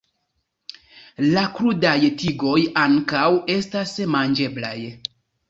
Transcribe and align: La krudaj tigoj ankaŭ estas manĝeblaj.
La 1.35 1.43
krudaj 1.57 1.93
tigoj 2.23 2.57
ankaŭ 2.85 3.27
estas 3.59 3.95
manĝeblaj. 4.17 4.75